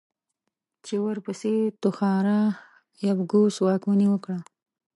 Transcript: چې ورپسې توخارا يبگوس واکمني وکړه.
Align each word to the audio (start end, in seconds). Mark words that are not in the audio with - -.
چې 0.85 0.95
ورپسې 1.05 1.53
توخارا 1.81 2.41
يبگوس 3.07 3.55
واکمني 3.65 4.07
وکړه. 4.09 4.39